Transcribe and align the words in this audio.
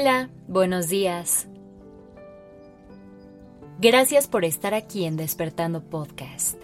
Hola, 0.00 0.30
buenos 0.46 0.88
días. 0.88 1.48
Gracias 3.80 4.28
por 4.28 4.44
estar 4.44 4.72
aquí 4.72 5.04
en 5.04 5.16
Despertando 5.16 5.82
Podcast. 5.82 6.56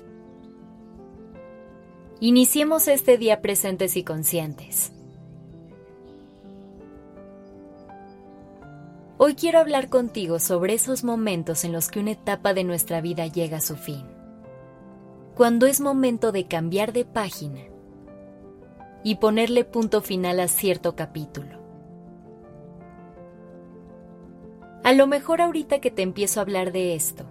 Iniciemos 2.20 2.86
este 2.86 3.18
día 3.18 3.42
presentes 3.42 3.96
y 3.96 4.05
conscientes. 4.05 4.92
Hoy 9.18 9.34
quiero 9.34 9.59
hablar 9.59 9.88
contigo 9.88 10.38
sobre 10.38 10.74
esos 10.74 11.02
momentos 11.02 11.64
en 11.64 11.73
los 11.73 11.88
que 11.88 11.98
una 11.98 12.12
etapa 12.12 12.55
de 12.55 12.62
nuestra 12.62 13.01
vida 13.01 13.27
llega 13.27 13.56
a 13.56 13.62
su 13.62 13.74
fin. 13.74 14.06
Cuando 15.34 15.66
es 15.66 15.80
momento 15.80 16.30
de 16.30 16.46
cambiar 16.46 16.92
de 16.92 17.05
página 17.05 17.62
y 19.02 19.16
ponerle 19.16 19.64
punto 19.64 20.02
final 20.02 20.38
a 20.38 20.46
cierto 20.46 20.95
capítulo. 20.95 21.63
A 24.84 24.93
lo 24.93 25.06
mejor 25.06 25.41
ahorita 25.41 25.80
que 25.80 25.91
te 25.91 26.02
empiezo 26.02 26.38
a 26.38 26.43
hablar 26.43 26.70
de 26.70 26.95
esto, 26.95 27.25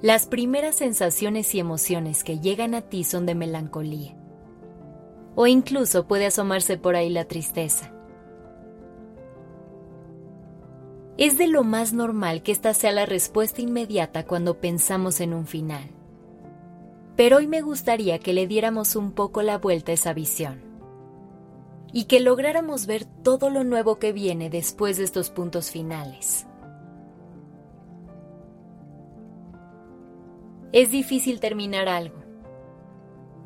las 0.00 0.26
primeras 0.26 0.76
sensaciones 0.76 1.52
y 1.56 1.58
emociones 1.58 2.22
que 2.22 2.38
llegan 2.38 2.76
a 2.76 2.82
ti 2.82 3.02
son 3.02 3.26
de 3.26 3.34
melancolía. 3.34 4.16
O 5.34 5.48
incluso 5.48 6.06
puede 6.06 6.26
asomarse 6.26 6.78
por 6.78 6.94
ahí 6.94 7.10
la 7.10 7.24
tristeza. 7.24 7.92
Es 11.18 11.36
de 11.36 11.48
lo 11.48 11.64
más 11.64 11.92
normal 11.92 12.44
que 12.44 12.52
esta 12.52 12.74
sea 12.74 12.92
la 12.92 13.06
respuesta 13.06 13.60
inmediata 13.60 14.24
cuando 14.24 14.60
pensamos 14.60 15.20
en 15.20 15.34
un 15.34 15.48
final. 15.48 15.90
Pero 17.16 17.38
hoy 17.38 17.48
me 17.48 17.60
gustaría 17.60 18.20
que 18.20 18.34
le 18.34 18.46
diéramos 18.46 18.94
un 18.94 19.10
poco 19.10 19.42
la 19.42 19.58
vuelta 19.58 19.90
a 19.90 19.94
esa 19.96 20.12
visión 20.12 20.69
y 21.92 22.04
que 22.04 22.20
lográramos 22.20 22.86
ver 22.86 23.04
todo 23.04 23.50
lo 23.50 23.64
nuevo 23.64 23.98
que 23.98 24.12
viene 24.12 24.50
después 24.50 24.96
de 24.96 25.04
estos 25.04 25.30
puntos 25.30 25.70
finales. 25.70 26.46
Es 30.72 30.90
difícil 30.90 31.40
terminar 31.40 31.88
algo, 31.88 32.22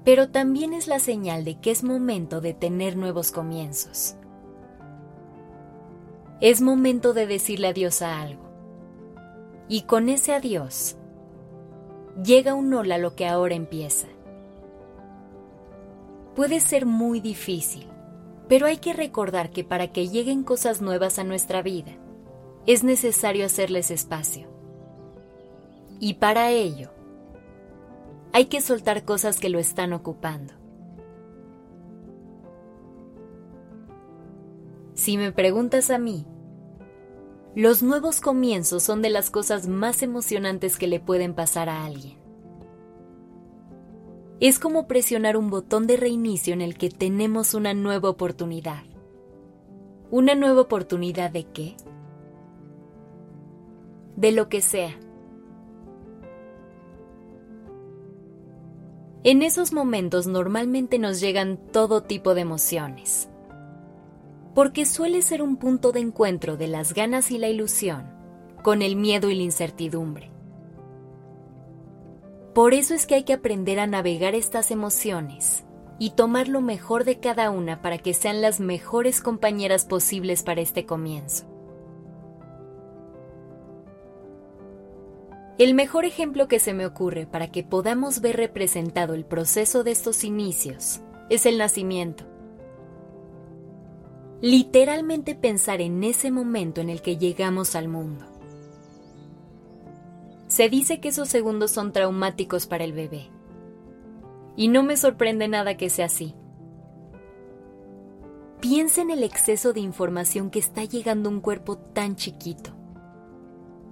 pero 0.05 0.29
también 0.29 0.75
es 0.75 0.87
la 0.87 0.99
señal 0.99 1.45
de 1.45 1.59
que 1.59 1.71
es 1.71 1.83
momento 1.83 2.43
de 2.43 2.53
tener 2.53 2.97
nuevos 2.97 3.33
comienzos. 3.33 4.17
Es 6.43 6.61
momento 6.61 7.15
de 7.15 7.27
decirle 7.27 7.69
adiós 7.69 8.03
a 8.03 8.21
algo. 8.21 8.43
Y 9.67 9.83
con 9.83 10.11
ese 10.11 10.35
adiós, 10.35 10.99
llega 12.23 12.53
un 12.53 12.75
hola 12.75 12.97
a 12.97 12.99
lo 12.99 13.17
que 13.17 13.27
ahora 13.27 13.55
empieza. 13.55 14.09
Puede 16.37 16.61
ser 16.61 16.85
muy 16.85 17.21
difícil, 17.21 17.89
pero 18.49 18.67
hay 18.67 18.79
que 18.79 18.93
recordar 18.93 19.51
que 19.51 19.65
para 19.65 19.93
que 19.93 20.09
lleguen 20.09 20.43
cosas 20.43 20.83
nuevas 20.83 21.19
a 21.19 21.25
nuestra 21.25 21.63
vida, 21.63 21.93
es 22.67 22.85
necesario 22.85 23.47
hacerles 23.47 23.91
espacio. 23.91 24.49
Y 26.01 26.15
para 26.15 26.51
ello, 26.51 26.91
hay 28.33 28.47
que 28.47 28.61
soltar 28.61 29.05
cosas 29.05 29.39
que 29.39 29.49
lo 29.49 29.59
están 29.59 29.93
ocupando. 29.93 30.55
Si 34.95 35.17
me 35.17 35.33
preguntas 35.33 35.91
a 35.91 35.99
mí, 35.99 36.27
los 37.55 37.83
nuevos 37.83 38.21
comienzos 38.21 38.83
son 38.83 39.03
de 39.03 39.11
las 39.11 39.31
cosas 39.31 39.69
más 39.69 40.03
emocionantes 40.03 40.77
que 40.77 40.89
le 40.89 40.99
pueden 40.99 41.35
pasar 41.35 41.69
a 41.69 41.85
alguien. 41.85 42.24
Es 44.41 44.59
como 44.59 44.89
presionar 44.89 45.37
un 45.37 45.49
botón 45.49 45.87
de 45.87 45.97
reinicio 45.97 46.55
en 46.55 46.61
el 46.61 46.77
que 46.77 46.91
tenemos 46.91 47.55
una 47.55 47.73
nueva 47.73 48.11
oportunidad. 48.11 48.83
¿Una 50.11 50.35
nueva 50.35 50.63
oportunidad 50.63 51.31
de 51.31 51.45
qué? 51.45 51.77
De 54.17 54.33
lo 54.33 54.49
que 54.49 54.61
sea. 54.61 54.99
En 59.23 59.43
esos 59.43 59.73
momentos 59.73 60.27
normalmente 60.27 60.99
nos 60.99 61.21
llegan 61.21 61.57
todo 61.73 62.03
tipo 62.03 62.35
de 62.35 62.43
emociones, 62.43 63.31
porque 64.55 64.85
suele 64.85 65.23
ser 65.23 65.41
un 65.41 65.57
punto 65.57 65.93
de 65.93 66.01
encuentro 66.01 66.59
de 66.59 66.69
las 66.69 66.93
ganas 66.93 67.31
y 67.31 67.39
la 67.39 67.49
ilusión 67.49 68.13
con 68.63 68.83
el 68.83 68.97
miedo 68.97 69.31
y 69.31 69.35
la 69.37 69.43
incertidumbre. 69.43 70.34
Por 72.55 72.73
eso 72.73 72.95
es 72.95 73.07
que 73.07 73.17
hay 73.17 73.25
que 73.25 73.33
aprender 73.33 73.81
a 73.81 73.89
navegar 73.89 74.37
estas 74.37 74.71
emociones 74.71 75.65
y 75.99 76.11
tomar 76.11 76.47
lo 76.47 76.61
mejor 76.61 77.05
de 77.05 77.19
cada 77.19 77.51
una 77.51 77.83
para 77.83 77.99
que 77.99 78.15
sean 78.15 78.41
las 78.41 78.61
mejores 78.61 79.21
compañeras 79.21 79.85
posibles 79.85 80.45
para 80.45 80.61
este 80.61 80.87
comienzo. 80.87 81.47
El 85.59 85.75
mejor 85.75 86.05
ejemplo 86.05 86.47
que 86.47 86.61
se 86.61 86.75
me 86.75 86.87
ocurre 86.87 87.27
para 87.27 87.51
que 87.51 87.65
podamos 87.65 88.21
ver 88.21 88.37
representado 88.37 89.15
el 89.15 89.25
proceso 89.25 89.83
de 89.83 89.91
estos 89.91 90.23
inicios 90.23 91.01
es 91.31 91.47
el 91.47 91.59
nacimiento. 91.59 92.25
Literalmente 94.41 95.35
pensar 95.35 95.81
en 95.81 96.05
ese 96.05 96.31
momento 96.31 96.81
en 96.81 96.91
el 96.91 97.03
que 97.03 97.17
llegamos 97.17 97.75
al 97.75 97.89
mundo. 97.89 98.34
Se 100.55 100.69
dice 100.69 101.01
que 101.01 101.09
esos 101.09 101.29
segundos 101.29 101.73
son 101.73 101.91
traumáticos 101.91 102.69
para 102.69 102.85
el 102.85 102.93
bebé. 102.93 103.29
Y 104.55 104.69
no 104.69 104.85
me 104.85 104.97
sorprende 104.97 105.49
nada 105.49 105.77
que 105.77 105.91
sea 105.91 106.07
así. 106.07 106.37
Piensa 108.61 109.03
en 109.03 109.11
el 109.11 109.25
exceso 109.25 109.73
de 109.73 109.81
información 109.81 110.51
que 110.51 110.61
está 110.61 110.85
llegando 110.85 111.29
a 111.29 111.33
un 111.33 111.41
cuerpo 111.41 111.77
tan 111.77 112.15
chiquito 112.15 112.71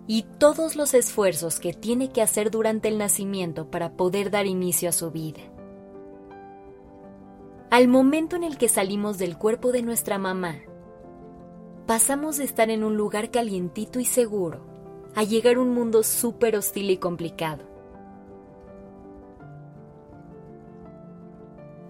y 0.06 0.22
todos 0.38 0.76
los 0.76 0.94
esfuerzos 0.94 1.58
que 1.58 1.74
tiene 1.74 2.12
que 2.12 2.22
hacer 2.22 2.52
durante 2.52 2.86
el 2.86 2.96
nacimiento 2.96 3.68
para 3.68 3.96
poder 3.96 4.30
dar 4.30 4.46
inicio 4.46 4.88
a 4.88 4.92
su 4.92 5.10
vida. 5.10 5.40
Al 7.70 7.88
momento 7.88 8.36
en 8.36 8.44
el 8.44 8.56
que 8.56 8.68
salimos 8.68 9.18
del 9.18 9.36
cuerpo 9.36 9.72
de 9.72 9.82
nuestra 9.82 10.16
mamá, 10.16 10.60
pasamos 11.88 12.36
de 12.36 12.44
estar 12.44 12.70
en 12.70 12.84
un 12.84 12.96
lugar 12.96 13.32
calientito 13.32 13.98
y 13.98 14.04
seguro 14.04 14.71
a 15.14 15.24
llegar 15.24 15.56
a 15.56 15.60
un 15.60 15.74
mundo 15.74 16.02
súper 16.02 16.56
hostil 16.56 16.90
y 16.90 16.96
complicado. 16.96 17.64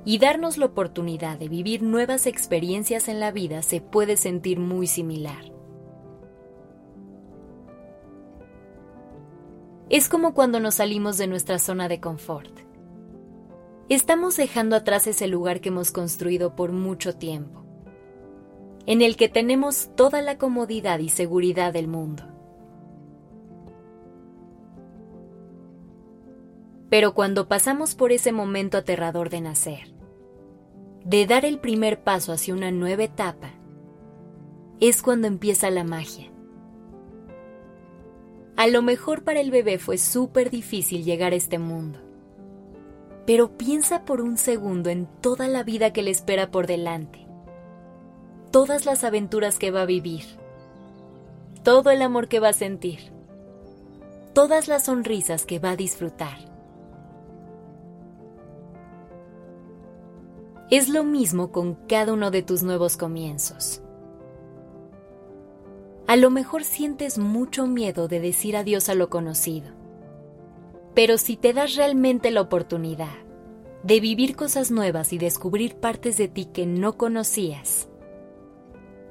Y 0.04 0.18
darnos 0.18 0.58
la 0.58 0.66
oportunidad 0.66 1.38
de 1.38 1.48
vivir 1.48 1.82
nuevas 1.82 2.26
experiencias 2.26 3.08
en 3.08 3.20
la 3.20 3.30
vida 3.30 3.62
se 3.62 3.80
puede 3.80 4.16
sentir 4.16 4.58
muy 4.58 4.88
similar. 4.88 5.52
Es 9.88 10.08
como 10.08 10.34
cuando 10.34 10.58
nos 10.58 10.76
salimos 10.76 11.18
de 11.18 11.26
nuestra 11.26 11.58
zona 11.58 11.86
de 11.86 12.00
confort. 12.00 12.50
Estamos 13.88 14.36
dejando 14.36 14.74
atrás 14.74 15.06
ese 15.06 15.28
lugar 15.28 15.60
que 15.60 15.68
hemos 15.68 15.92
construido 15.92 16.56
por 16.56 16.72
mucho 16.72 17.14
tiempo, 17.14 17.62
en 18.86 19.02
el 19.02 19.16
que 19.16 19.28
tenemos 19.28 19.90
toda 19.94 20.22
la 20.22 20.38
comodidad 20.38 20.98
y 20.98 21.10
seguridad 21.10 21.74
del 21.74 21.88
mundo. 21.88 22.31
Pero 26.92 27.14
cuando 27.14 27.48
pasamos 27.48 27.94
por 27.94 28.12
ese 28.12 28.32
momento 28.32 28.76
aterrador 28.76 29.30
de 29.30 29.40
nacer, 29.40 29.94
de 31.06 31.24
dar 31.24 31.46
el 31.46 31.58
primer 31.58 32.02
paso 32.02 32.34
hacia 32.34 32.52
una 32.52 32.70
nueva 32.70 33.04
etapa, 33.04 33.54
es 34.78 35.00
cuando 35.00 35.26
empieza 35.26 35.70
la 35.70 35.84
magia. 35.84 36.30
A 38.58 38.66
lo 38.66 38.82
mejor 38.82 39.24
para 39.24 39.40
el 39.40 39.50
bebé 39.50 39.78
fue 39.78 39.96
súper 39.96 40.50
difícil 40.50 41.02
llegar 41.02 41.32
a 41.32 41.36
este 41.36 41.58
mundo. 41.58 41.98
Pero 43.24 43.56
piensa 43.56 44.04
por 44.04 44.20
un 44.20 44.36
segundo 44.36 44.90
en 44.90 45.06
toda 45.22 45.48
la 45.48 45.62
vida 45.62 45.94
que 45.94 46.02
le 46.02 46.10
espera 46.10 46.50
por 46.50 46.66
delante. 46.66 47.26
Todas 48.50 48.84
las 48.84 49.02
aventuras 49.02 49.58
que 49.58 49.70
va 49.70 49.80
a 49.80 49.86
vivir. 49.86 50.24
Todo 51.62 51.90
el 51.90 52.02
amor 52.02 52.28
que 52.28 52.38
va 52.38 52.50
a 52.50 52.52
sentir. 52.52 53.14
Todas 54.34 54.68
las 54.68 54.84
sonrisas 54.84 55.46
que 55.46 55.58
va 55.58 55.70
a 55.70 55.76
disfrutar. 55.76 56.51
Es 60.72 60.88
lo 60.88 61.04
mismo 61.04 61.52
con 61.52 61.74
cada 61.86 62.14
uno 62.14 62.30
de 62.30 62.42
tus 62.42 62.62
nuevos 62.62 62.96
comienzos. 62.96 63.82
A 66.06 66.16
lo 66.16 66.30
mejor 66.30 66.64
sientes 66.64 67.18
mucho 67.18 67.66
miedo 67.66 68.08
de 68.08 68.20
decir 68.20 68.56
adiós 68.56 68.88
a 68.88 68.94
lo 68.94 69.10
conocido. 69.10 69.68
Pero 70.94 71.18
si 71.18 71.36
te 71.36 71.52
das 71.52 71.74
realmente 71.74 72.30
la 72.30 72.40
oportunidad 72.40 73.12
de 73.82 74.00
vivir 74.00 74.34
cosas 74.34 74.70
nuevas 74.70 75.12
y 75.12 75.18
descubrir 75.18 75.74
partes 75.74 76.16
de 76.16 76.28
ti 76.28 76.46
que 76.46 76.64
no 76.64 76.96
conocías, 76.96 77.90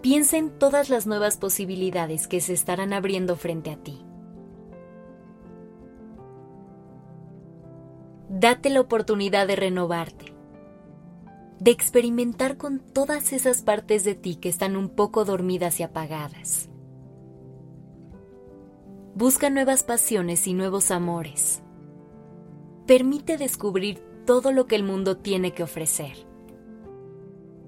piensa 0.01 0.37
en 0.37 0.49
todas 0.49 0.89
las 0.89 1.05
nuevas 1.05 1.37
posibilidades 1.37 2.27
que 2.27 2.41
se 2.41 2.53
estarán 2.53 2.91
abriendo 2.91 3.35
frente 3.35 3.69
a 3.69 3.77
ti. 3.77 4.03
Date 8.29 8.71
la 8.71 8.81
oportunidad 8.81 9.45
de 9.45 9.55
renovarte 9.55 10.40
de 11.61 11.69
experimentar 11.69 12.57
con 12.57 12.79
todas 12.79 13.33
esas 13.33 13.61
partes 13.61 14.03
de 14.03 14.15
ti 14.15 14.35
que 14.35 14.49
están 14.49 14.75
un 14.75 14.89
poco 14.89 15.25
dormidas 15.25 15.79
y 15.79 15.83
apagadas. 15.83 16.69
Busca 19.13 19.51
nuevas 19.51 19.83
pasiones 19.83 20.47
y 20.47 20.55
nuevos 20.55 20.89
amores. 20.89 21.61
Permite 22.87 23.37
descubrir 23.37 24.01
todo 24.25 24.51
lo 24.51 24.65
que 24.65 24.75
el 24.75 24.81
mundo 24.81 25.17
tiene 25.17 25.53
que 25.53 25.61
ofrecer. 25.61 26.25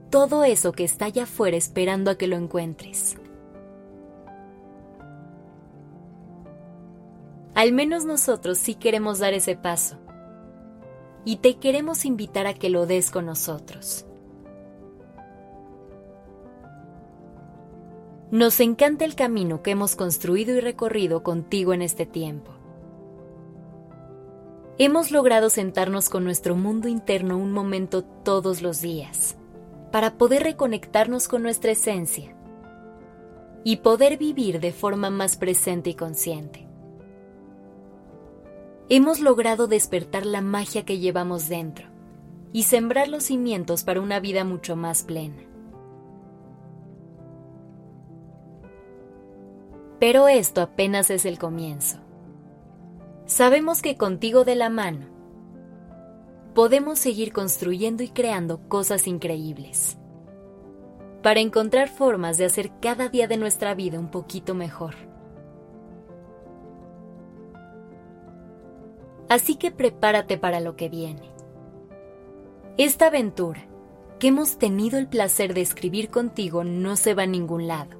Todo 0.09 0.43
eso 0.43 0.71
que 0.71 0.85
está 0.85 1.05
allá 1.05 1.23
afuera 1.23 1.55
esperando 1.55 2.09
a 2.09 2.17
que 2.17 2.25
lo 2.25 2.35
encuentres. 2.35 3.15
Al 7.53 7.73
menos 7.73 8.05
nosotros 8.05 8.57
sí 8.57 8.73
queremos 8.73 9.19
dar 9.19 9.35
ese 9.35 9.55
paso. 9.55 9.99
Y 11.25 11.37
te 11.37 11.55
queremos 11.55 12.05
invitar 12.05 12.47
a 12.47 12.53
que 12.53 12.69
lo 12.69 12.85
des 12.85 13.11
con 13.11 13.25
nosotros. 13.25 14.05
Nos 18.31 18.59
encanta 18.59 19.05
el 19.05 19.15
camino 19.15 19.61
que 19.61 19.71
hemos 19.71 19.95
construido 19.95 20.55
y 20.55 20.59
recorrido 20.59 21.21
contigo 21.21 21.73
en 21.73 21.83
este 21.83 22.05
tiempo. 22.05 22.51
Hemos 24.79 25.11
logrado 25.11 25.51
sentarnos 25.51 26.09
con 26.09 26.23
nuestro 26.23 26.55
mundo 26.55 26.87
interno 26.87 27.37
un 27.37 27.51
momento 27.51 28.03
todos 28.03 28.63
los 28.63 28.81
días, 28.81 29.37
para 29.91 30.17
poder 30.17 30.41
reconectarnos 30.41 31.27
con 31.27 31.43
nuestra 31.43 31.73
esencia 31.73 32.35
y 33.63 33.77
poder 33.77 34.17
vivir 34.17 34.59
de 34.59 34.71
forma 34.71 35.11
más 35.11 35.37
presente 35.37 35.91
y 35.91 35.93
consciente 35.93 36.72
hemos 38.95 39.19
logrado 39.19 39.65
despertar 39.65 40.23
la 40.23 40.41
magia 40.41 40.85
que 40.85 40.99
llevamos 40.99 41.49
dentro 41.49 41.87
y 42.51 42.63
sembrar 42.63 43.07
los 43.07 43.23
cimientos 43.23 43.83
para 43.83 43.99
una 43.99 44.19
vida 44.19 44.43
mucho 44.43 44.75
más 44.75 45.01
plena. 45.01 45.41
Pero 49.99 50.27
esto 50.27 50.61
apenas 50.61 51.09
es 51.09 51.25
el 51.25 51.39
comienzo. 51.39 51.97
Sabemos 53.25 53.81
que 53.81 53.97
contigo 53.97 54.43
de 54.43 54.55
la 54.55 54.69
mano 54.69 55.07
podemos 56.53 56.99
seguir 56.99 57.33
construyendo 57.33 58.03
y 58.03 58.09
creando 58.09 58.69
cosas 58.69 59.07
increíbles 59.07 59.97
para 61.23 61.39
encontrar 61.39 61.89
formas 61.89 62.37
de 62.37 62.45
hacer 62.45 62.69
cada 62.79 63.09
día 63.09 63.27
de 63.27 63.37
nuestra 63.37 63.73
vida 63.73 63.97
un 63.97 64.11
poquito 64.11 64.53
mejor. 64.53 65.12
Así 69.33 69.55
que 69.55 69.71
prepárate 69.71 70.37
para 70.37 70.59
lo 70.59 70.75
que 70.75 70.89
viene. 70.89 71.31
Esta 72.77 73.07
aventura 73.07 73.65
que 74.19 74.27
hemos 74.27 74.59
tenido 74.59 74.99
el 74.99 75.07
placer 75.07 75.55
de 75.55 75.61
escribir 75.61 76.11
contigo 76.11 76.63
no 76.63 76.95
se 76.95 77.15
va 77.15 77.23
a 77.23 77.25
ningún 77.25 77.65
lado. 77.65 77.97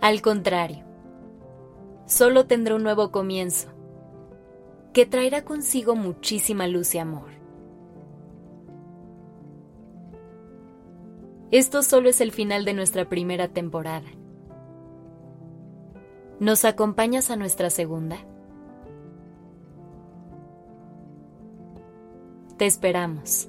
Al 0.00 0.20
contrario, 0.20 0.84
solo 2.06 2.46
tendrá 2.46 2.74
un 2.74 2.82
nuevo 2.82 3.12
comienzo, 3.12 3.68
que 4.92 5.06
traerá 5.06 5.44
consigo 5.44 5.94
muchísima 5.94 6.66
luz 6.66 6.92
y 6.96 6.98
amor. 6.98 7.30
Esto 11.52 11.84
solo 11.84 12.08
es 12.08 12.20
el 12.20 12.32
final 12.32 12.64
de 12.64 12.74
nuestra 12.74 13.08
primera 13.08 13.46
temporada. 13.46 14.08
¿Nos 16.40 16.64
acompañas 16.64 17.30
a 17.30 17.36
nuestra 17.36 17.70
segunda? 17.70 18.26
Te 22.60 22.66
esperamos. 22.66 23.48